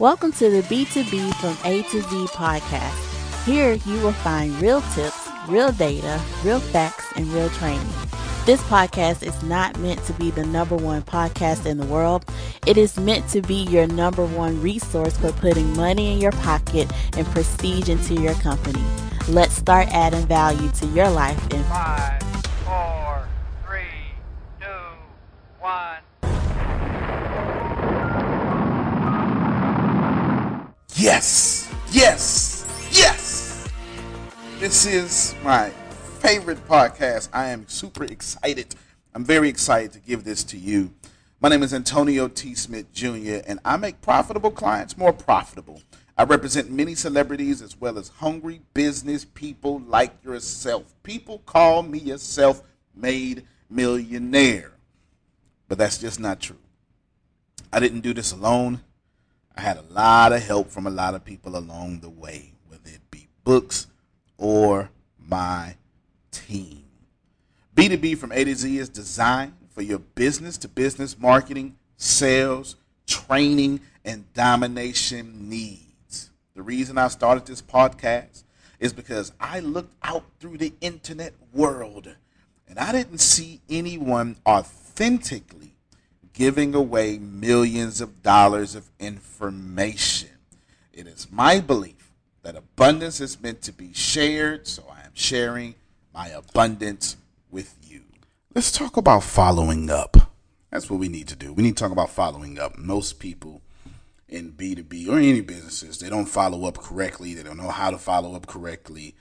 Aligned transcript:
Welcome 0.00 0.32
to 0.32 0.50
the 0.50 0.62
B2B 0.62 1.34
from 1.36 1.56
A 1.64 1.82
to 1.84 2.02
Z 2.02 2.26
podcast. 2.32 3.44
Here 3.44 3.74
you 3.74 4.00
will 4.02 4.12
find 4.12 4.60
real 4.60 4.80
tips, 4.92 5.28
real 5.46 5.70
data, 5.70 6.20
real 6.42 6.58
facts, 6.58 7.12
and 7.14 7.28
real 7.28 7.48
training. 7.50 7.86
This 8.44 8.60
podcast 8.62 9.22
is 9.22 9.40
not 9.44 9.78
meant 9.78 10.04
to 10.06 10.12
be 10.14 10.32
the 10.32 10.44
number 10.46 10.74
one 10.74 11.02
podcast 11.02 11.64
in 11.64 11.78
the 11.78 11.86
world. 11.86 12.24
It 12.66 12.76
is 12.76 12.98
meant 12.98 13.28
to 13.28 13.40
be 13.40 13.62
your 13.66 13.86
number 13.86 14.26
one 14.26 14.60
resource 14.60 15.16
for 15.16 15.30
putting 15.30 15.76
money 15.76 16.12
in 16.12 16.18
your 16.18 16.32
pocket 16.32 16.90
and 17.16 17.24
prestige 17.28 17.88
into 17.88 18.14
your 18.14 18.34
company. 18.34 18.82
Let's 19.28 19.54
start 19.54 19.86
adding 19.92 20.26
value 20.26 20.72
to 20.72 20.86
your 20.86 21.08
life 21.08 21.40
in 21.52 21.62
Five, 21.64 22.20
Yes, 31.04 31.70
yes, 31.92 32.66
yes. 32.90 33.68
This 34.58 34.86
is 34.86 35.34
my 35.44 35.68
favorite 36.20 36.66
podcast. 36.66 37.28
I 37.30 37.50
am 37.50 37.68
super 37.68 38.04
excited. 38.04 38.74
I'm 39.14 39.22
very 39.22 39.50
excited 39.50 39.92
to 39.92 39.98
give 39.98 40.24
this 40.24 40.42
to 40.44 40.56
you. 40.56 40.94
My 41.42 41.50
name 41.50 41.62
is 41.62 41.74
Antonio 41.74 42.26
T. 42.28 42.54
Smith 42.54 42.90
Jr., 42.94 43.42
and 43.46 43.60
I 43.66 43.76
make 43.76 44.00
profitable 44.00 44.50
clients 44.50 44.96
more 44.96 45.12
profitable. 45.12 45.82
I 46.16 46.24
represent 46.24 46.70
many 46.70 46.94
celebrities 46.94 47.60
as 47.60 47.78
well 47.78 47.98
as 47.98 48.08
hungry 48.08 48.62
business 48.72 49.26
people 49.26 49.82
like 49.86 50.24
yourself. 50.24 50.94
People 51.02 51.40
call 51.44 51.82
me 51.82 52.12
a 52.12 52.18
self 52.18 52.62
made 52.94 53.44
millionaire, 53.68 54.72
but 55.68 55.76
that's 55.76 55.98
just 55.98 56.18
not 56.18 56.40
true. 56.40 56.56
I 57.70 57.78
didn't 57.78 58.00
do 58.00 58.14
this 58.14 58.32
alone. 58.32 58.80
I 59.56 59.60
had 59.60 59.76
a 59.76 59.84
lot 59.92 60.32
of 60.32 60.42
help 60.42 60.70
from 60.70 60.86
a 60.86 60.90
lot 60.90 61.14
of 61.14 61.24
people 61.24 61.56
along 61.56 62.00
the 62.00 62.10
way, 62.10 62.52
whether 62.68 62.90
it 62.90 63.10
be 63.10 63.28
books 63.44 63.86
or 64.36 64.90
my 65.18 65.76
team. 66.30 66.84
B2B 67.76 68.18
from 68.18 68.32
A 68.32 68.44
to 68.44 68.54
Z 68.54 68.78
is 68.78 68.88
designed 68.88 69.54
for 69.70 69.82
your 69.82 69.98
business 69.98 70.56
to 70.58 70.68
business 70.68 71.18
marketing, 71.18 71.76
sales, 71.96 72.76
training, 73.06 73.80
and 74.04 74.32
domination 74.34 75.48
needs. 75.48 76.30
The 76.54 76.62
reason 76.62 76.98
I 76.98 77.08
started 77.08 77.46
this 77.46 77.62
podcast 77.62 78.44
is 78.78 78.92
because 78.92 79.32
I 79.40 79.60
looked 79.60 79.94
out 80.02 80.24
through 80.40 80.58
the 80.58 80.72
internet 80.80 81.32
world 81.52 82.14
and 82.68 82.78
I 82.78 82.92
didn't 82.92 83.18
see 83.18 83.60
anyone 83.68 84.36
authentically 84.46 85.73
giving 86.34 86.74
away 86.74 87.16
millions 87.16 88.00
of 88.00 88.22
dollars 88.22 88.74
of 88.74 88.90
information. 88.98 90.28
It 90.92 91.06
is 91.06 91.28
my 91.30 91.60
belief 91.60 92.12
that 92.42 92.56
abundance 92.56 93.20
is 93.20 93.40
meant 93.40 93.62
to 93.62 93.72
be 93.72 93.94
shared, 93.94 94.66
so 94.66 94.84
I 94.92 95.00
am 95.00 95.12
sharing 95.14 95.76
my 96.12 96.28
abundance 96.28 97.16
with 97.50 97.76
you. 97.82 98.02
Let's 98.54 98.70
talk 98.70 98.96
about 98.96 99.22
following 99.22 99.88
up. 99.88 100.16
That's 100.70 100.90
what 100.90 101.00
we 101.00 101.08
need 101.08 101.28
to 101.28 101.36
do. 101.36 101.52
We 101.52 101.62
need 101.62 101.76
to 101.76 101.82
talk 101.82 101.92
about 101.92 102.10
following 102.10 102.58
up. 102.58 102.76
Most 102.76 103.18
people 103.18 103.62
in 104.28 104.52
B2B 104.52 105.08
or 105.08 105.18
any 105.18 105.40
businesses, 105.40 106.00
they 106.00 106.10
don't 106.10 106.26
follow 106.26 106.66
up 106.66 106.78
correctly. 106.78 107.34
They 107.34 107.44
don't 107.44 107.56
know 107.56 107.70
how 107.70 107.90
to 107.90 107.98
follow 107.98 108.34
up 108.34 108.46
correctly. 108.46 109.14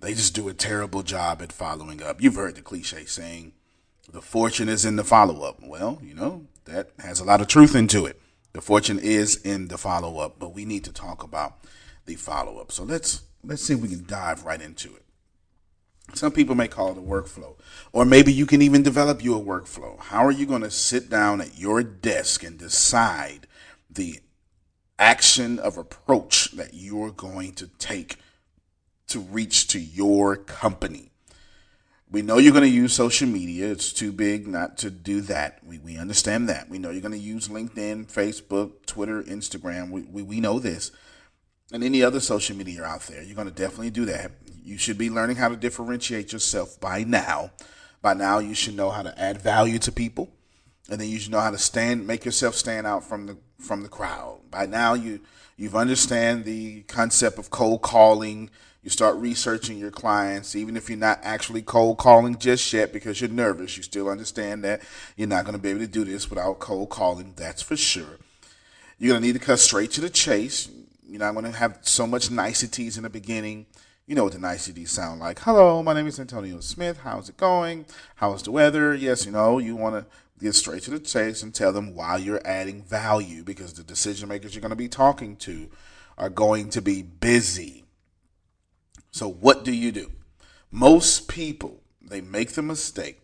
They 0.00 0.14
just 0.14 0.34
do 0.34 0.48
a 0.48 0.54
terrible 0.54 1.02
job 1.02 1.40
at 1.40 1.52
following 1.52 2.02
up. 2.02 2.20
You've 2.20 2.34
heard 2.34 2.56
the 2.56 2.62
cliche 2.62 3.04
saying, 3.04 3.52
the 4.10 4.22
fortune 4.22 4.68
is 4.68 4.84
in 4.84 4.96
the 4.96 5.04
follow 5.04 5.42
up. 5.42 5.58
Well, 5.62 5.98
you 6.02 6.14
know, 6.14 6.46
that 6.64 6.90
has 6.98 7.20
a 7.20 7.24
lot 7.24 7.40
of 7.40 7.46
truth 7.46 7.74
into 7.74 8.06
it. 8.06 8.20
The 8.52 8.60
fortune 8.60 8.98
is 8.98 9.36
in 9.36 9.68
the 9.68 9.78
follow 9.78 10.18
up, 10.18 10.38
but 10.38 10.54
we 10.54 10.64
need 10.64 10.84
to 10.84 10.92
talk 10.92 11.22
about 11.22 11.58
the 12.06 12.14
follow 12.14 12.58
up. 12.58 12.72
So 12.72 12.84
let's 12.84 13.22
let's 13.44 13.62
see 13.62 13.74
if 13.74 13.80
we 13.80 13.88
can 13.88 14.06
dive 14.06 14.44
right 14.44 14.60
into 14.60 14.94
it. 14.94 15.04
Some 16.14 16.32
people 16.32 16.54
may 16.54 16.68
call 16.68 16.92
it 16.92 16.98
a 16.98 17.02
workflow, 17.02 17.56
or 17.92 18.06
maybe 18.06 18.32
you 18.32 18.46
can 18.46 18.62
even 18.62 18.82
develop 18.82 19.22
you 19.22 19.36
a 19.36 19.40
workflow. 19.40 19.98
How 20.00 20.24
are 20.24 20.32
you 20.32 20.46
going 20.46 20.62
to 20.62 20.70
sit 20.70 21.10
down 21.10 21.42
at 21.42 21.58
your 21.58 21.82
desk 21.82 22.42
and 22.42 22.58
decide 22.58 23.46
the 23.90 24.20
action 24.98 25.58
of 25.58 25.76
approach 25.76 26.52
that 26.52 26.72
you're 26.72 27.10
going 27.10 27.52
to 27.52 27.68
take 27.78 28.16
to 29.08 29.20
reach 29.20 29.66
to 29.68 29.78
your 29.78 30.36
company? 30.36 31.12
We 32.10 32.22
know 32.22 32.38
you're 32.38 32.52
going 32.52 32.64
to 32.64 32.70
use 32.70 32.94
social 32.94 33.28
media. 33.28 33.70
It's 33.70 33.92
too 33.92 34.12
big 34.12 34.46
not 34.46 34.78
to 34.78 34.90
do 34.90 35.20
that. 35.22 35.60
We, 35.62 35.78
we 35.78 35.98
understand 35.98 36.48
that. 36.48 36.70
We 36.70 36.78
know 36.78 36.90
you're 36.90 37.02
going 37.02 37.12
to 37.12 37.18
use 37.18 37.48
LinkedIn, 37.48 38.10
Facebook, 38.10 38.86
Twitter, 38.86 39.22
Instagram. 39.22 39.90
We, 39.90 40.02
we, 40.02 40.22
we 40.22 40.40
know 40.40 40.58
this. 40.58 40.90
And 41.70 41.84
any 41.84 42.02
other 42.02 42.20
social 42.20 42.56
media 42.56 42.82
out 42.82 43.02
there. 43.02 43.22
You're 43.22 43.36
going 43.36 43.48
to 43.48 43.54
definitely 43.54 43.90
do 43.90 44.06
that. 44.06 44.32
You 44.64 44.78
should 44.78 44.96
be 44.96 45.10
learning 45.10 45.36
how 45.36 45.48
to 45.48 45.56
differentiate 45.56 46.32
yourself 46.32 46.80
by 46.80 47.04
now. 47.04 47.50
By 48.00 48.14
now, 48.14 48.38
you 48.38 48.54
should 48.54 48.76
know 48.76 48.88
how 48.88 49.02
to 49.02 49.18
add 49.20 49.42
value 49.42 49.78
to 49.80 49.92
people. 49.92 50.30
And 50.88 50.98
then 50.98 51.08
you 51.08 51.18
should 51.18 51.32
know 51.32 51.40
how 51.40 51.50
to 51.50 51.58
stand, 51.58 52.06
make 52.06 52.24
yourself 52.24 52.54
stand 52.54 52.86
out 52.86 53.04
from 53.04 53.26
the 53.26 53.36
from 53.58 53.82
the 53.82 53.88
crowd. 53.88 54.40
By 54.50 54.66
now, 54.66 54.94
you 54.94 55.20
you've 55.56 55.76
understand 55.76 56.44
the 56.44 56.82
concept 56.82 57.38
of 57.38 57.50
cold 57.50 57.82
calling, 57.82 58.50
you 58.82 58.90
start 58.90 59.16
researching 59.16 59.78
your 59.78 59.90
clients, 59.90 60.54
even 60.54 60.76
if 60.76 60.88
you're 60.88 60.98
not 60.98 61.18
actually 61.22 61.62
cold 61.62 61.98
calling 61.98 62.38
just 62.38 62.72
yet 62.72 62.92
because 62.92 63.20
you're 63.20 63.28
nervous. 63.28 63.76
You 63.76 63.82
still 63.82 64.08
understand 64.08 64.64
that 64.64 64.82
you're 65.16 65.28
not 65.28 65.44
going 65.44 65.56
to 65.56 65.60
be 65.60 65.70
able 65.70 65.80
to 65.80 65.88
do 65.88 66.04
this 66.04 66.30
without 66.30 66.60
cold 66.60 66.88
calling. 66.88 67.34
That's 67.36 67.60
for 67.60 67.76
sure. 67.76 68.18
You're 68.98 69.12
going 69.12 69.22
to 69.22 69.26
need 69.26 69.34
to 69.34 69.44
cut 69.44 69.58
straight 69.58 69.90
to 69.92 70.00
the 70.00 70.10
chase. 70.10 70.70
You're 71.06 71.18
not 71.18 71.32
going 71.32 71.44
to 71.44 71.52
have 71.52 71.78
so 71.82 72.06
much 72.06 72.30
niceties 72.30 72.96
in 72.96 73.02
the 73.02 73.10
beginning. 73.10 73.66
You 74.06 74.14
know 74.14 74.24
what 74.24 74.32
the 74.32 74.38
niceties 74.38 74.90
sound 74.90 75.20
like. 75.20 75.40
Hello, 75.40 75.82
my 75.82 75.92
name 75.92 76.06
is 76.06 76.18
Antonio 76.18 76.60
Smith. 76.60 77.00
How's 77.02 77.28
it 77.28 77.36
going? 77.36 77.84
How's 78.16 78.42
the 78.42 78.52
weather? 78.52 78.94
Yes, 78.94 79.26
you 79.26 79.32
know, 79.32 79.58
you 79.58 79.76
want 79.76 79.96
to 79.96 80.06
get 80.38 80.54
straight 80.54 80.82
to 80.84 80.90
the 80.90 81.00
chase 81.00 81.42
and 81.42 81.54
tell 81.54 81.72
them 81.72 81.94
why 81.94 82.16
you're 82.16 82.46
adding 82.46 82.82
value 82.82 83.42
because 83.42 83.74
the 83.74 83.82
decision 83.82 84.28
makers 84.28 84.54
you're 84.54 84.62
going 84.62 84.70
to 84.70 84.76
be 84.76 84.88
talking 84.88 85.36
to 85.36 85.68
are 86.16 86.30
going 86.30 86.70
to 86.70 86.82
be 86.82 87.02
busy. 87.02 87.84
So, 89.10 89.28
what 89.28 89.64
do 89.64 89.72
you 89.72 89.92
do? 89.92 90.12
Most 90.70 91.28
people, 91.28 91.80
they 92.00 92.20
make 92.20 92.52
the 92.52 92.62
mistake 92.62 93.20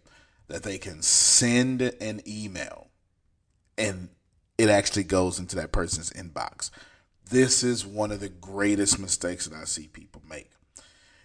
that 0.48 0.62
they 0.62 0.78
can 0.78 1.02
send 1.02 1.82
an 1.82 2.20
email 2.26 2.88
and 3.76 4.08
it 4.58 4.68
actually 4.68 5.04
goes 5.04 5.38
into 5.38 5.56
that 5.56 5.72
person's 5.72 6.10
inbox. 6.10 6.70
This 7.28 7.62
is 7.62 7.86
one 7.86 8.12
of 8.12 8.20
the 8.20 8.28
greatest 8.28 8.98
mistakes 8.98 9.46
that 9.46 9.58
I 9.58 9.64
see 9.64 9.88
people 9.88 10.22
make. 10.28 10.50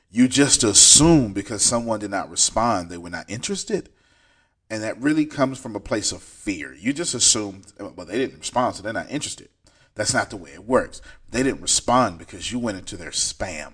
You 0.09 0.27
just 0.27 0.63
assume 0.63 1.33
because 1.33 1.61
someone 1.61 1.99
did 1.99 2.11
not 2.11 2.31
respond, 2.31 2.89
they 2.89 2.97
were 2.97 3.09
not 3.09 3.29
interested. 3.29 3.89
And 4.69 4.83
that 4.83 5.01
really 5.01 5.25
comes 5.25 5.57
from 5.57 5.75
a 5.75 5.79
place 5.79 6.11
of 6.11 6.21
fear. 6.21 6.73
You 6.73 6.93
just 6.93 7.15
assumed, 7.15 7.73
well, 7.79 8.05
they 8.05 8.17
didn't 8.17 8.39
respond, 8.39 8.75
so 8.75 8.83
they're 8.83 8.93
not 8.93 9.09
interested. 9.09 9.49
That's 9.95 10.13
not 10.13 10.29
the 10.29 10.37
way 10.37 10.51
it 10.51 10.65
works. 10.65 11.01
They 11.29 11.43
didn't 11.43 11.61
respond 11.61 12.19
because 12.19 12.51
you 12.51 12.59
went 12.59 12.77
into 12.77 12.95
their 12.95 13.09
spam. 13.09 13.73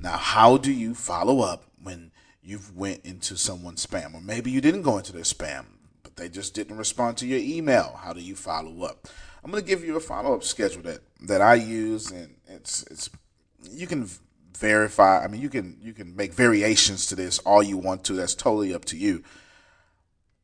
Now, 0.00 0.18
how 0.18 0.58
do 0.58 0.70
you 0.70 0.94
follow 0.94 1.40
up 1.40 1.64
when 1.82 2.12
you've 2.42 2.76
went 2.76 3.04
into 3.04 3.36
someone's 3.36 3.84
spam, 3.86 4.14
or 4.14 4.20
maybe 4.20 4.50
you 4.50 4.60
didn't 4.60 4.82
go 4.82 4.98
into 4.98 5.12
their 5.12 5.22
spam, 5.22 5.64
but 6.02 6.16
they 6.16 6.28
just 6.28 6.54
didn't 6.54 6.76
respond 6.76 7.16
to 7.18 7.26
your 7.26 7.40
email? 7.40 7.98
How 8.02 8.12
do 8.12 8.20
you 8.20 8.36
follow 8.36 8.82
up? 8.82 9.08
I'm 9.42 9.50
going 9.50 9.62
to 9.62 9.68
give 9.68 9.84
you 9.84 9.96
a 9.96 10.00
follow 10.00 10.34
up 10.34 10.44
schedule 10.44 10.82
that 10.82 11.00
that 11.22 11.40
I 11.40 11.54
use, 11.54 12.10
and 12.10 12.34
it's 12.46 12.82
it's 12.84 13.08
you 13.70 13.86
can 13.86 14.08
verify. 14.58 15.24
I 15.24 15.28
mean, 15.28 15.40
you 15.40 15.48
can 15.48 15.78
you 15.80 15.92
can 15.92 16.14
make 16.16 16.32
variations 16.32 17.06
to 17.06 17.14
this 17.14 17.38
all 17.40 17.62
you 17.62 17.76
want 17.76 18.04
to. 18.04 18.14
That's 18.14 18.34
totally 18.34 18.74
up 18.74 18.84
to 18.86 18.96
you. 18.96 19.22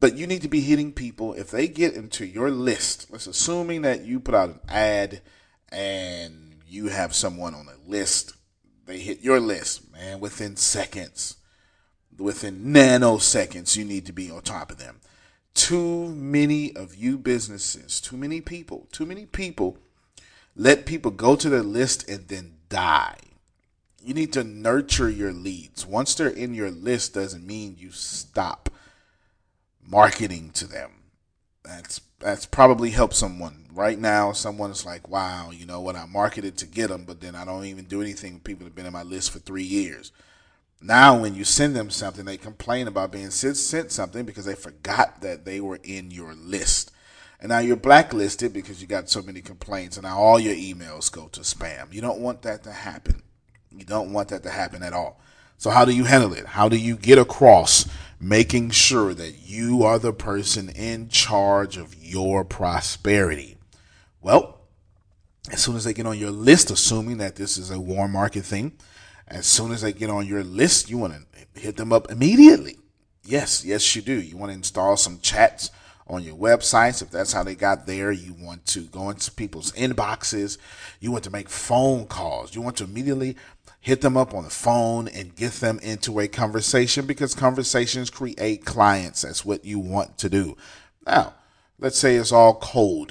But 0.01 0.17
you 0.17 0.27
need 0.27 0.43
to 0.43 0.49
be 0.49 0.61
hitting 0.61 0.93
people 0.93 1.35
if 1.35 1.51
they 1.51 1.69
get 1.69 1.95
into 1.95 2.27
your 2.27 2.51
list. 2.51 3.07
Let's 3.11 3.27
assuming 3.27 3.83
that 3.83 4.05
you 4.05 4.21
put 4.21 4.35
out 4.35 4.51
an 4.51 4.61
ad 4.69 5.23
and 5.71 6.63
you 6.67 6.89
have 6.89 7.15
someone 7.15 7.55
on 7.55 7.69
a 7.69 7.91
list 7.91 8.35
they 8.87 8.99
hit 8.99 9.23
your 9.23 9.41
list, 9.41 9.91
man, 9.93 10.21
within 10.21 10.57
seconds. 10.57 11.37
Within 12.19 12.67
nanoseconds, 12.67 13.77
you 13.77 13.85
need 13.85 14.07
to 14.07 14.13
be 14.13 14.31
on 14.31 14.43
top 14.43 14.71
of 14.71 14.79
them. 14.79 15.01
Too 15.55 16.09
many 16.09 16.75
of 16.77 16.95
you 16.95 17.17
businesses, 17.17 18.01
too 18.01 18.17
many 18.17 18.41
people, 18.41 18.89
too 18.93 19.07
many 19.07 19.25
people 19.27 19.79
let 20.57 20.87
people 20.87 21.11
go 21.11 21.35
to 21.37 21.49
their 21.49 21.63
list 21.63 22.09
and 22.09 22.29
then 22.29 22.55
die. 22.69 23.17
You 24.05 24.13
need 24.13 24.33
to 24.35 24.45
nurture 24.45 25.09
your 25.09 25.33
leads. 25.33 25.87
Once 25.87 26.15
they're 26.15 26.29
in 26.29 26.53
your 26.53 26.71
list, 26.71 27.15
doesn't 27.15 27.47
mean 27.47 27.77
you 27.79 27.91
stop 27.91 28.69
marketing 29.83 30.51
to 30.51 30.67
them. 30.67 30.91
That's 31.65 32.03
that's 32.19 32.45
probably 32.45 32.91
helped 32.91 33.15
someone 33.15 33.67
right 33.73 33.99
now. 33.99 34.33
Someone 34.33 34.71
is 34.71 34.85
like, 34.85 35.09
"Wow, 35.09 35.51
you 35.51 35.65
know 35.65 35.81
what? 35.81 35.97
I 35.97 36.05
marketed 36.05 36.59
to 36.59 36.67
get 36.67 36.89
them, 36.89 37.05
but 37.07 37.21
then 37.23 37.35
I 37.35 37.47
don't 37.47 37.65
even 37.65 37.85
do 37.85 38.03
anything 38.03 38.41
people 38.41 38.67
have 38.67 38.75
been 38.75 38.87
in 38.87 38.93
my 38.93 39.03
list 39.03 39.31
for 39.31 39.39
three 39.39 39.63
years." 39.63 40.13
Now, 40.83 41.19
when 41.19 41.35
you 41.35 41.45
send 41.45 41.75
them 41.75 41.89
something, 41.89 42.27
they 42.27 42.37
complain 42.37 42.89
about 42.89 43.11
being 43.11 43.31
sent, 43.31 43.57
sent 43.57 43.91
something 43.91 44.27
because 44.27 44.45
they 44.45 44.55
forgot 44.55 45.23
that 45.23 45.47
they 45.47 45.59
were 45.61 45.81
in 45.83 46.11
your 46.11 46.35
list. 46.35 46.91
And 47.41 47.49
now 47.49 47.61
you're 47.61 47.77
blacklisted 47.77 48.53
because 48.53 48.83
you 48.83 48.87
got 48.87 49.09
so 49.09 49.23
many 49.23 49.41
complaints, 49.41 49.97
and 49.97 50.05
now 50.05 50.19
all 50.19 50.39
your 50.39 50.55
emails 50.55 51.11
go 51.11 51.29
to 51.29 51.41
spam. 51.41 51.93
You 51.93 52.03
don't 52.03 52.21
want 52.21 52.43
that 52.43 52.63
to 52.65 52.73
happen. 52.73 53.23
You 53.77 53.85
don't 53.85 54.13
want 54.13 54.29
that 54.29 54.43
to 54.45 54.51
happen 54.51 54.83
at 54.83 54.93
all. 54.93 55.21
So, 55.57 55.71
how 55.71 55.85
do 55.85 55.95
you 55.95 56.05
handle 56.05 56.33
it? 56.33 56.47
How 56.47 56.69
do 56.69 56.77
you 56.77 56.97
get 56.97 57.19
across 57.19 57.89
making 58.21 58.71
sure 58.71 59.15
that 59.15 59.47
you 59.47 59.83
are 59.83 59.99
the 59.99 60.13
person 60.13 60.69
in 60.69 61.09
charge 61.09 61.77
of 61.77 61.95
your 61.95 62.45
prosperity? 62.45 63.57
Well, 64.21 64.61
as 65.51 65.63
soon 65.63 65.77
as 65.77 65.85
they 65.85 65.93
get 65.93 66.07
on 66.07 66.19
your 66.19 66.31
list, 66.31 66.71
assuming 66.71 67.19
that 67.19 67.37
this 67.37 67.59
is 67.59 67.71
a 67.71 67.81
warm 67.81 68.13
market 68.13 68.45
thing, 68.45 68.73
as 69.29 69.47
soon 69.47 69.73
as 69.73 69.83
they 69.83 69.93
get 69.93 70.11
on 70.11 70.27
your 70.27 70.43
list, 70.43 70.91
you 70.91 70.99
want 70.99 71.15
to 71.15 71.61
hit 71.61 71.77
them 71.77 71.93
up 71.93 72.11
immediately. 72.11 72.79
Yes, 73.25 73.65
yes, 73.65 73.95
you 73.97 74.03
do. 74.03 74.21
You 74.21 74.37
want 74.37 74.51
to 74.51 74.57
install 74.57 74.97
some 74.97 75.19
chats 75.21 75.71
on 76.07 76.23
your 76.23 76.37
websites. 76.37 77.03
If 77.03 77.11
that's 77.11 77.33
how 77.33 77.43
they 77.43 77.55
got 77.55 77.87
there, 77.87 78.13
you 78.13 78.35
want 78.39 78.67
to 78.67 78.83
go 78.83 79.11
into 79.11 79.31
people's 79.31 79.73
inboxes. 79.73 80.59
You 81.01 81.11
want 81.11 81.25
to 81.25 81.31
make 81.31 81.49
phone 81.49 82.07
calls. 82.07 82.55
You 82.55 82.63
want 82.63 82.77
to 82.79 82.85
immediately 82.85 83.37
hit 83.81 84.01
them 84.01 84.17
up 84.17 84.33
on 84.35 84.45
the 84.45 84.51
phone 84.51 85.09
and 85.09 85.37
get 85.37 85.53
them 85.55 85.79
into 85.83 86.19
a 86.19 86.29
conversation 86.29 87.07
because 87.07 87.35
conversations 87.35 88.11
create 88.11 88.65
clients. 88.65 89.23
That's 89.23 89.45
what 89.45 89.65
you 89.65 89.79
want 89.79 90.17
to 90.19 90.29
do. 90.29 90.57
Now, 91.07 91.35
let's 91.79 91.99
say 91.99 92.17
it's 92.17 92.33
all 92.33 92.55
cold. 92.55 93.11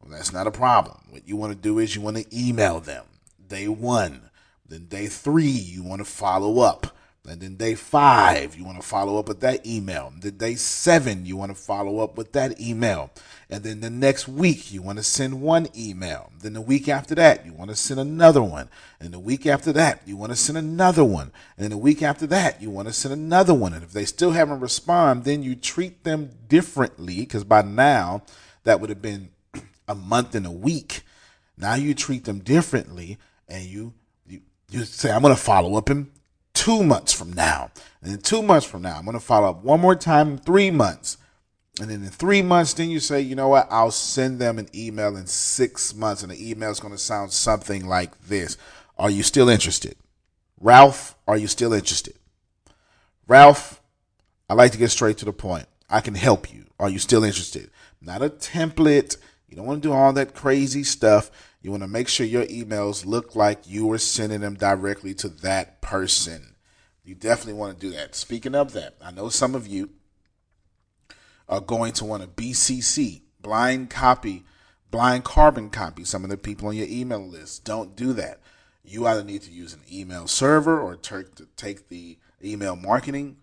Well, 0.00 0.10
that's 0.10 0.32
not 0.32 0.46
a 0.46 0.50
problem. 0.50 0.98
What 1.10 1.28
you 1.28 1.36
want 1.36 1.52
to 1.52 1.58
do 1.58 1.78
is 1.78 1.94
you 1.94 2.00
want 2.00 2.16
to 2.16 2.26
email 2.34 2.80
them 2.80 3.04
day 3.48 3.68
one. 3.68 4.30
Then 4.66 4.86
day 4.86 5.06
three, 5.08 5.46
you 5.46 5.82
want 5.82 6.00
to 6.00 6.06
follow 6.06 6.60
up. 6.60 6.93
And 7.26 7.40
then 7.40 7.56
day 7.56 7.74
five, 7.74 8.54
you 8.54 8.66
want 8.66 8.78
to 8.78 8.86
follow 8.86 9.18
up 9.18 9.28
with 9.28 9.40
that 9.40 9.66
email. 9.66 10.12
Then 10.20 10.36
day 10.36 10.56
seven, 10.56 11.24
you 11.24 11.38
want 11.38 11.52
to 11.52 11.54
follow 11.54 12.00
up 12.00 12.18
with 12.18 12.32
that 12.32 12.60
email. 12.60 13.10
And 13.48 13.64
then 13.64 13.80
the 13.80 13.88
next 13.88 14.28
week, 14.28 14.70
you 14.70 14.82
want 14.82 14.98
to 14.98 15.04
send 15.04 15.40
one 15.40 15.68
email. 15.74 16.30
Then 16.38 16.52
the 16.52 16.60
week 16.60 16.86
after 16.86 17.14
that, 17.14 17.46
you 17.46 17.54
want 17.54 17.70
to 17.70 17.76
send 17.76 17.98
another 17.98 18.42
one. 18.42 18.68
And 19.00 19.14
the 19.14 19.18
week 19.18 19.46
after 19.46 19.72
that, 19.72 20.02
you 20.06 20.18
want 20.18 20.32
to 20.32 20.36
send 20.36 20.58
another 20.58 21.02
one. 21.02 21.32
And 21.56 21.72
the 21.72 21.78
week 21.78 22.02
after 22.02 22.26
that, 22.26 22.60
you 22.60 22.68
want 22.68 22.88
to 22.88 22.94
send 22.94 23.14
another 23.14 23.54
one. 23.54 23.72
And 23.72 23.82
if 23.82 23.92
they 23.92 24.04
still 24.04 24.32
haven't 24.32 24.60
responded, 24.60 25.24
then 25.24 25.42
you 25.42 25.56
treat 25.56 26.04
them 26.04 26.30
differently 26.48 27.20
because 27.20 27.44
by 27.44 27.62
now, 27.62 28.22
that 28.64 28.82
would 28.82 28.90
have 28.90 29.00
been 29.00 29.30
a 29.88 29.94
month 29.94 30.34
and 30.34 30.44
a 30.44 30.50
week. 30.50 31.00
Now 31.56 31.74
you 31.74 31.94
treat 31.94 32.24
them 32.24 32.40
differently 32.40 33.16
and 33.48 33.64
you 33.64 33.94
you, 34.26 34.42
you 34.68 34.84
say, 34.84 35.10
I'm 35.10 35.22
going 35.22 35.34
to 35.34 35.40
follow 35.40 35.76
up 35.76 35.88
in 35.88 36.10
two 36.64 36.82
months 36.82 37.12
from 37.12 37.30
now. 37.34 37.70
And 38.00 38.10
then 38.10 38.20
two 38.20 38.40
months 38.40 38.66
from 38.66 38.80
now, 38.80 38.96
I'm 38.96 39.04
going 39.04 39.12
to 39.18 39.20
follow 39.20 39.50
up 39.50 39.62
one 39.62 39.80
more 39.80 39.94
time 39.94 40.38
three 40.38 40.70
months. 40.70 41.18
And 41.78 41.90
then 41.90 42.02
in 42.02 42.08
three 42.08 42.40
months, 42.40 42.72
then 42.72 42.88
you 42.88 43.00
say, 43.00 43.20
you 43.20 43.34
know 43.34 43.48
what? 43.48 43.68
I'll 43.70 43.90
send 43.90 44.38
them 44.38 44.58
an 44.58 44.68
email 44.74 45.14
in 45.18 45.26
six 45.26 45.94
months. 45.94 46.22
And 46.22 46.32
the 46.32 46.50
email 46.50 46.70
is 46.70 46.80
going 46.80 46.94
to 46.94 46.98
sound 46.98 47.32
something 47.32 47.86
like 47.86 48.18
this 48.28 48.56
Are 48.96 49.10
you 49.10 49.22
still 49.22 49.50
interested? 49.50 49.96
Ralph, 50.58 51.18
are 51.28 51.36
you 51.36 51.48
still 51.48 51.74
interested? 51.74 52.14
Ralph, 53.28 53.82
I 54.48 54.54
like 54.54 54.72
to 54.72 54.78
get 54.78 54.90
straight 54.90 55.18
to 55.18 55.26
the 55.26 55.34
point. 55.34 55.66
I 55.90 56.00
can 56.00 56.14
help 56.14 56.50
you. 56.50 56.64
Are 56.78 56.88
you 56.88 56.98
still 56.98 57.24
interested? 57.24 57.70
Not 58.00 58.22
a 58.22 58.30
template. 58.30 59.18
You 59.50 59.56
don't 59.56 59.66
want 59.66 59.82
to 59.82 59.88
do 59.88 59.92
all 59.92 60.14
that 60.14 60.34
crazy 60.34 60.82
stuff. 60.82 61.30
You 61.60 61.70
want 61.70 61.82
to 61.82 61.88
make 61.88 62.08
sure 62.08 62.24
your 62.24 62.46
emails 62.46 63.04
look 63.04 63.36
like 63.36 63.68
you 63.68 63.86
were 63.86 63.98
sending 63.98 64.40
them 64.40 64.54
directly 64.54 65.12
to 65.16 65.28
that 65.28 65.82
person. 65.82 66.53
You 67.04 67.14
definitely 67.14 67.54
want 67.54 67.78
to 67.78 67.86
do 67.86 67.94
that. 67.94 68.14
Speaking 68.14 68.54
of 68.54 68.72
that, 68.72 68.94
I 69.02 69.10
know 69.10 69.28
some 69.28 69.54
of 69.54 69.66
you 69.66 69.90
are 71.48 71.60
going 71.60 71.92
to 71.92 72.04
want 72.04 72.22
to 72.22 72.28
BCC, 72.28 73.20
blind 73.40 73.90
copy, 73.90 74.44
blind 74.90 75.24
carbon 75.24 75.68
copy 75.68 76.04
some 76.04 76.24
of 76.24 76.30
the 76.30 76.38
people 76.38 76.68
on 76.68 76.76
your 76.76 76.86
email 76.88 77.26
list. 77.26 77.64
Don't 77.64 77.94
do 77.94 78.14
that. 78.14 78.40
You 78.82 79.06
either 79.06 79.22
need 79.22 79.42
to 79.42 79.50
use 79.50 79.74
an 79.74 79.82
email 79.92 80.26
server 80.26 80.80
or 80.80 80.96
take 80.96 81.88
the 81.88 82.18
email 82.42 82.76
marketing 82.76 83.36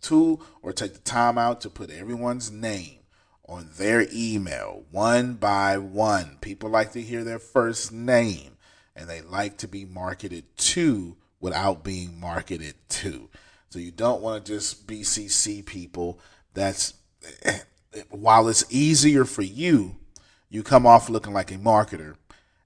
tool 0.00 0.42
or 0.62 0.72
take 0.72 0.92
the 0.94 1.00
time 1.00 1.38
out 1.38 1.60
to 1.62 1.70
put 1.70 1.90
everyone's 1.90 2.50
name 2.50 3.00
on 3.46 3.70
their 3.76 4.06
email 4.12 4.84
one 4.90 5.34
by 5.34 5.78
one. 5.78 6.36
People 6.40 6.68
like 6.68 6.92
to 6.92 7.00
hear 7.00 7.24
their 7.24 7.38
first 7.38 7.90
name 7.90 8.56
and 8.94 9.08
they 9.08 9.22
like 9.22 9.56
to 9.58 9.68
be 9.68 9.84
marketed 9.84 10.44
to 10.58 11.16
without 11.40 11.84
being 11.84 12.18
marketed 12.18 12.74
to. 12.88 13.28
So 13.70 13.78
you 13.78 13.90
don't 13.90 14.22
want 14.22 14.44
to 14.44 14.52
just 14.52 14.86
BCC 14.86 15.64
people. 15.64 16.18
That's 16.54 16.94
while 18.10 18.48
it's 18.48 18.64
easier 18.70 19.24
for 19.24 19.42
you, 19.42 19.96
you 20.48 20.62
come 20.62 20.86
off 20.86 21.10
looking 21.10 21.32
like 21.32 21.50
a 21.50 21.56
marketer 21.56 22.16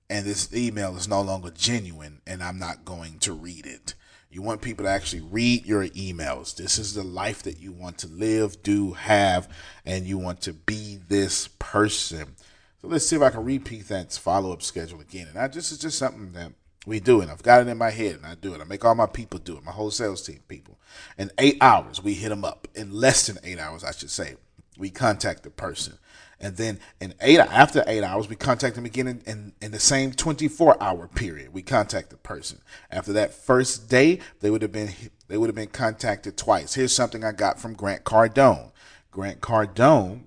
and 0.08 0.26
this 0.26 0.54
email 0.54 0.96
is 0.96 1.08
no 1.08 1.20
longer 1.20 1.50
genuine 1.50 2.20
and 2.26 2.42
I'm 2.42 2.58
not 2.58 2.84
going 2.84 3.18
to 3.20 3.32
read 3.32 3.66
it. 3.66 3.94
You 4.30 4.40
want 4.40 4.62
people 4.62 4.86
to 4.86 4.90
actually 4.90 5.20
read 5.22 5.66
your 5.66 5.84
emails. 5.88 6.56
This 6.56 6.78
is 6.78 6.94
the 6.94 7.02
life 7.02 7.42
that 7.42 7.60
you 7.60 7.70
want 7.72 7.98
to 7.98 8.06
live, 8.06 8.62
do, 8.62 8.92
have, 8.92 9.46
and 9.84 10.06
you 10.06 10.16
want 10.16 10.40
to 10.42 10.54
be 10.54 10.98
this 11.08 11.48
person. 11.58 12.36
So 12.80 12.88
let's 12.88 13.06
see 13.06 13.16
if 13.16 13.22
I 13.22 13.28
can 13.28 13.44
repeat 13.44 13.88
that 13.88 14.12
follow 14.12 14.52
up 14.52 14.62
schedule 14.62 15.00
again. 15.00 15.28
And 15.28 15.38
I 15.38 15.48
just 15.48 15.70
is 15.70 15.78
just 15.78 15.98
something 15.98 16.32
that 16.32 16.52
we 16.86 17.00
do, 17.00 17.20
it. 17.20 17.28
I've 17.28 17.42
got 17.42 17.60
it 17.60 17.68
in 17.68 17.78
my 17.78 17.90
head, 17.90 18.16
and 18.16 18.26
I 18.26 18.34
do 18.34 18.54
it. 18.54 18.60
I 18.60 18.64
make 18.64 18.84
all 18.84 18.94
my 18.94 19.06
people 19.06 19.38
do 19.38 19.56
it, 19.56 19.64
my 19.64 19.72
whole 19.72 19.90
sales 19.90 20.22
team 20.22 20.40
people. 20.48 20.78
In 21.16 21.30
eight 21.38 21.58
hours, 21.60 22.02
we 22.02 22.14
hit 22.14 22.30
them 22.30 22.44
up. 22.44 22.66
In 22.74 22.92
less 22.92 23.26
than 23.26 23.38
eight 23.44 23.58
hours, 23.58 23.84
I 23.84 23.92
should 23.92 24.10
say, 24.10 24.36
we 24.76 24.90
contact 24.90 25.44
the 25.44 25.50
person. 25.50 25.98
And 26.40 26.56
then 26.56 26.80
in 27.00 27.14
eight 27.20 27.38
after 27.38 27.84
eight 27.86 28.02
hours, 28.02 28.28
we 28.28 28.34
contact 28.34 28.74
them 28.74 28.84
again 28.84 29.06
in, 29.06 29.22
in, 29.26 29.52
in, 29.62 29.70
the 29.70 29.78
same 29.78 30.10
24 30.10 30.82
hour 30.82 31.06
period. 31.06 31.52
We 31.52 31.62
contact 31.62 32.10
the 32.10 32.16
person. 32.16 32.60
After 32.90 33.12
that 33.12 33.32
first 33.32 33.88
day, 33.88 34.18
they 34.40 34.50
would 34.50 34.62
have 34.62 34.72
been 34.72 34.90
they 35.28 35.38
would 35.38 35.48
have 35.48 35.54
been 35.54 35.68
contacted 35.68 36.36
twice. 36.36 36.74
Here's 36.74 36.92
something 36.92 37.22
I 37.22 37.30
got 37.30 37.60
from 37.60 37.74
Grant 37.74 38.02
Cardone. 38.02 38.72
Grant 39.12 39.40
Cardone 39.40 40.24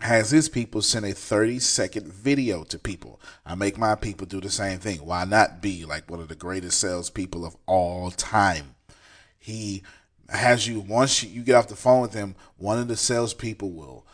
has 0.00 0.30
his 0.30 0.48
people 0.48 0.82
send 0.82 1.06
a 1.06 1.12
30 1.12 1.58
second 1.58 2.12
video 2.12 2.64
to 2.64 2.78
people. 2.78 3.20
I 3.44 3.54
make 3.54 3.78
my 3.78 3.94
people 3.94 4.26
do 4.26 4.40
the 4.40 4.50
same 4.50 4.78
thing. 4.78 4.98
Why 4.98 5.24
not 5.24 5.60
be 5.60 5.84
like 5.84 6.10
one 6.10 6.20
of 6.20 6.28
the 6.28 6.34
greatest 6.34 6.80
salespeople 6.80 7.44
of 7.44 7.56
all 7.66 8.10
time? 8.10 8.74
He 9.38 9.82
has 10.28 10.66
you 10.66 10.80
once 10.80 11.22
you 11.22 11.42
get 11.42 11.54
off 11.54 11.68
the 11.68 11.76
phone 11.76 12.02
with 12.02 12.14
him, 12.14 12.34
one 12.56 12.78
of 12.78 12.88
the 12.88 12.96
salespeople 12.96 13.70
will 13.70 14.06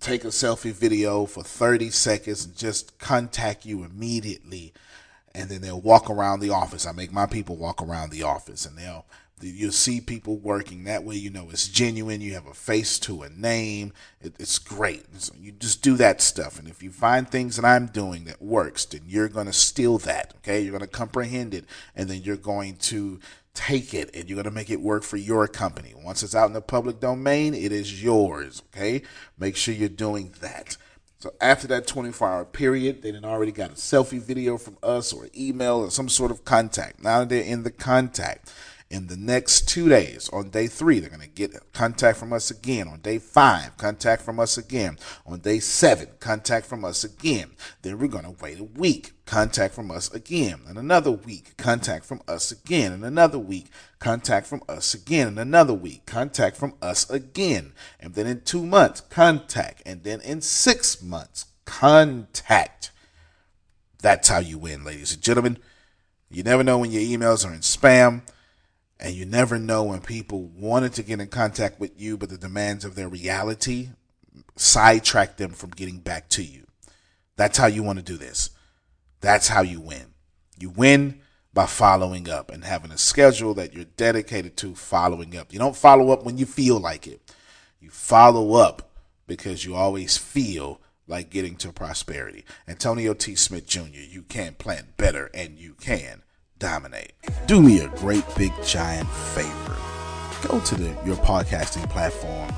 take 0.00 0.24
a 0.24 0.28
selfie 0.28 0.72
video 0.72 1.26
for 1.26 1.42
30 1.42 1.90
seconds 1.90 2.44
and 2.44 2.56
just 2.56 2.98
contact 2.98 3.64
you 3.64 3.84
immediately 3.84 4.72
and 5.34 5.50
then 5.50 5.60
they'll 5.60 5.80
walk 5.80 6.10
around 6.10 6.40
the 6.40 6.50
office 6.50 6.86
i 6.86 6.92
make 6.92 7.12
my 7.12 7.26
people 7.26 7.56
walk 7.56 7.82
around 7.82 8.10
the 8.10 8.22
office 8.22 8.64
and 8.66 8.76
they'll 8.76 9.06
you'll 9.40 9.72
see 9.72 10.00
people 10.00 10.36
working 10.36 10.84
that 10.84 11.04
way 11.04 11.14
you 11.16 11.30
know 11.30 11.48
it's 11.50 11.68
genuine 11.68 12.20
you 12.20 12.34
have 12.34 12.46
a 12.46 12.54
face 12.54 12.98
to 12.98 13.22
a 13.22 13.28
name 13.30 13.92
it, 14.20 14.34
it's 14.38 14.58
great 14.58 15.04
so 15.20 15.32
you 15.38 15.52
just 15.52 15.82
do 15.82 15.96
that 15.96 16.20
stuff 16.20 16.58
and 16.58 16.68
if 16.68 16.82
you 16.82 16.90
find 16.90 17.28
things 17.28 17.56
that 17.56 17.64
i'm 17.64 17.86
doing 17.86 18.24
that 18.24 18.40
works 18.42 18.84
then 18.84 19.02
you're 19.06 19.28
going 19.28 19.46
to 19.46 19.52
steal 19.52 19.98
that 19.98 20.34
okay 20.36 20.60
you're 20.60 20.76
going 20.76 20.80
to 20.80 20.86
comprehend 20.86 21.54
it 21.54 21.64
and 21.94 22.08
then 22.08 22.22
you're 22.22 22.36
going 22.36 22.76
to 22.76 23.18
take 23.58 23.92
it 23.92 24.14
and 24.14 24.28
you're 24.28 24.36
going 24.36 24.44
to 24.44 24.52
make 24.52 24.70
it 24.70 24.80
work 24.80 25.02
for 25.02 25.16
your 25.16 25.48
company. 25.48 25.92
Once 26.04 26.22
it's 26.22 26.34
out 26.34 26.46
in 26.46 26.52
the 26.52 26.60
public 26.60 27.00
domain, 27.00 27.54
it 27.54 27.72
is 27.72 28.00
yours. 28.02 28.62
Okay. 28.72 29.02
Make 29.36 29.56
sure 29.56 29.74
you're 29.74 29.88
doing 29.88 30.32
that. 30.40 30.76
So 31.18 31.32
after 31.40 31.66
that 31.66 31.88
24 31.88 32.28
hour 32.28 32.44
period, 32.44 33.02
they 33.02 33.10
then 33.10 33.24
already 33.24 33.50
got 33.50 33.70
a 33.72 33.74
selfie 33.74 34.22
video 34.22 34.56
from 34.56 34.78
us 34.84 35.12
or 35.12 35.28
email 35.36 35.78
or 35.78 35.90
some 35.90 36.08
sort 36.08 36.30
of 36.30 36.44
contact. 36.44 37.02
Now 37.02 37.24
they're 37.24 37.42
in 37.42 37.64
the 37.64 37.72
contact 37.72 38.52
in 38.90 39.06
the 39.08 39.16
next 39.16 39.68
two 39.68 39.88
days. 39.88 40.30
On 40.32 40.48
day 40.48 40.66
three, 40.66 40.98
they're 40.98 41.10
going 41.10 41.20
to 41.20 41.28
get 41.28 41.54
contact 41.72 42.18
from 42.18 42.32
us 42.32 42.50
again. 42.50 42.88
On 42.88 43.00
day 43.00 43.18
five, 43.18 43.76
contact 43.76 44.22
from 44.22 44.40
us 44.40 44.56
again. 44.56 44.98
On 45.26 45.38
day 45.38 45.58
seven, 45.58 46.08
contact 46.20 46.64
from 46.66 46.84
us 46.84 47.04
again. 47.04 47.50
Then 47.82 47.98
we're 47.98 48.08
going 48.08 48.24
to 48.24 48.42
wait 48.42 48.58
a 48.58 48.64
week, 48.64 49.12
contact 49.26 49.74
from 49.74 49.90
us 49.90 50.12
again. 50.12 50.60
And 50.66 50.78
another 50.78 51.10
week, 51.10 51.56
contact 51.58 52.06
from 52.06 52.22
us 52.26 52.50
again. 52.50 52.92
And 52.92 53.04
another 53.04 53.38
week, 53.38 53.70
contact 53.98 54.46
from 54.46 54.62
us 54.68 54.94
again. 54.94 55.28
And 55.28 55.38
another 55.38 55.74
week, 55.74 56.06
contact 56.06 56.56
from 56.56 56.74
us 56.80 57.08
again. 57.10 57.72
And 58.00 58.14
then 58.14 58.26
in 58.26 58.40
two 58.40 58.64
months, 58.64 59.02
contact. 59.02 59.82
And 59.84 60.02
then 60.02 60.22
in 60.22 60.40
six 60.40 61.02
months, 61.02 61.44
contact. 61.66 62.90
That's 64.00 64.28
how 64.28 64.38
you 64.38 64.56
win, 64.56 64.84
ladies 64.84 65.12
and 65.12 65.22
gentlemen. 65.22 65.58
You 66.30 66.42
never 66.42 66.64
know 66.64 66.78
when 66.78 66.90
your 66.90 67.02
emails 67.02 67.46
are 67.46 67.52
in 67.52 67.60
spam. 67.60 68.22
And 69.00 69.14
you 69.14 69.24
never 69.24 69.58
know 69.58 69.84
when 69.84 70.00
people 70.00 70.42
wanted 70.42 70.92
to 70.94 71.02
get 71.02 71.20
in 71.20 71.28
contact 71.28 71.78
with 71.78 72.00
you, 72.00 72.16
but 72.16 72.30
the 72.30 72.38
demands 72.38 72.84
of 72.84 72.94
their 72.94 73.08
reality 73.08 73.90
sidetrack 74.56 75.36
them 75.36 75.52
from 75.52 75.70
getting 75.70 75.98
back 75.98 76.28
to 76.30 76.42
you. 76.42 76.66
That's 77.36 77.58
how 77.58 77.66
you 77.66 77.82
want 77.82 77.98
to 77.98 78.04
do 78.04 78.16
this. 78.16 78.50
That's 79.20 79.48
how 79.48 79.62
you 79.62 79.80
win. 79.80 80.14
You 80.58 80.70
win 80.70 81.20
by 81.54 81.66
following 81.66 82.28
up 82.28 82.50
and 82.50 82.64
having 82.64 82.90
a 82.90 82.98
schedule 82.98 83.54
that 83.54 83.72
you're 83.72 83.84
dedicated 83.84 84.56
to 84.58 84.74
following 84.74 85.36
up. 85.36 85.52
You 85.52 85.58
don't 85.58 85.76
follow 85.76 86.10
up 86.10 86.24
when 86.24 86.38
you 86.38 86.46
feel 86.46 86.78
like 86.78 87.06
it. 87.06 87.20
You 87.80 87.90
follow 87.90 88.54
up 88.54 88.90
because 89.26 89.64
you 89.64 89.74
always 89.74 90.16
feel 90.16 90.80
like 91.06 91.30
getting 91.30 91.56
to 91.56 91.72
prosperity. 91.72 92.44
Antonio 92.66 93.14
T. 93.14 93.34
Smith 93.34 93.66
Jr., 93.66 94.00
you 94.08 94.22
can 94.22 94.54
plan 94.54 94.88
better 94.96 95.30
and 95.32 95.58
you 95.58 95.74
can 95.74 96.22
dominate. 96.58 97.12
Do 97.46 97.62
me 97.62 97.80
a 97.80 97.88
great 97.88 98.24
big 98.36 98.52
giant 98.64 99.08
favor. 99.08 99.76
Go 100.46 100.60
to 100.60 100.74
the, 100.74 100.96
your 101.04 101.16
podcasting 101.16 101.88
platform, 101.90 102.50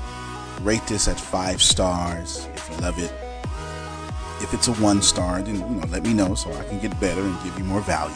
rate 0.61 0.85
this 0.87 1.07
at 1.07 1.19
five 1.19 1.61
stars 1.61 2.47
if 2.55 2.69
you 2.69 2.77
love 2.77 2.97
it. 2.99 3.11
If 4.43 4.53
it's 4.53 4.67
a 4.67 4.73
one 4.73 5.01
star, 5.01 5.41
then 5.41 5.55
you 5.55 5.61
know, 5.61 5.87
let 5.87 6.03
me 6.03 6.13
know 6.13 6.35
so 6.35 6.51
I 6.53 6.63
can 6.65 6.79
get 6.79 6.99
better 6.99 7.21
and 7.21 7.43
give 7.43 7.57
you 7.57 7.63
more 7.63 7.81
value. 7.81 8.15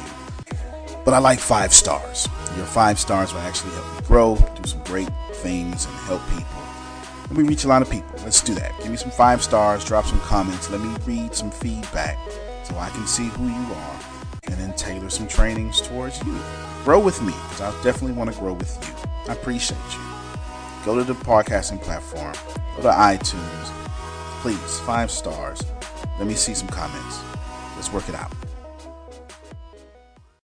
But 1.03 1.13
I 1.13 1.19
like 1.19 1.39
five 1.39 1.73
stars. 1.73 2.27
Your 2.57 2.65
five 2.65 2.99
stars 2.99 3.31
will 3.31 3.41
actually 3.41 3.71
help 3.73 3.85
me 3.95 4.07
grow, 4.07 4.35
do 4.55 4.67
some 4.67 4.83
great 4.83 5.09
things, 5.33 5.85
and 5.85 5.95
help 5.95 6.21
people. 6.29 6.47
And 7.29 7.37
we 7.37 7.43
reach 7.43 7.63
a 7.63 7.67
lot 7.67 7.83
of 7.83 7.91
people. 7.91 8.09
Let's 8.23 8.41
do 8.41 8.55
that. 8.55 8.71
Give 8.79 8.89
me 8.89 8.97
some 8.97 9.11
five 9.11 9.43
stars, 9.43 9.85
drop 9.85 10.05
some 10.05 10.19
comments, 10.21 10.69
let 10.71 10.81
me 10.81 10.95
read 11.05 11.35
some 11.35 11.51
feedback 11.51 12.17
so 12.63 12.75
I 12.77 12.89
can 12.89 13.05
see 13.05 13.25
who 13.25 13.47
you 13.47 13.73
are 13.73 13.99
and 14.47 14.55
then 14.55 14.73
tailor 14.73 15.09
some 15.09 15.27
trainings 15.27 15.81
towards 15.81 16.23
you. 16.23 16.37
Grow 16.83 16.99
with 16.99 17.21
me 17.21 17.33
because 17.49 17.61
I 17.61 17.83
definitely 17.83 18.13
want 18.13 18.31
to 18.31 18.39
grow 18.39 18.53
with 18.53 18.77
you. 18.87 19.09
I 19.29 19.33
appreciate 19.33 19.77
you. 19.91 19.99
Go 20.85 20.95
to 20.95 21.03
the 21.03 21.13
podcasting 21.13 21.81
platform, 21.81 22.33
go 22.75 22.83
to 22.83 22.89
iTunes. 22.89 23.71
Please, 24.41 24.79
five 24.81 25.09
stars. 25.09 25.63
Let 26.19 26.27
me 26.27 26.35
see 26.35 26.53
some 26.53 26.67
comments. 26.67 27.19
Let's 27.75 27.91
work 27.91 28.07
it 28.07 28.15
out. 28.15 28.31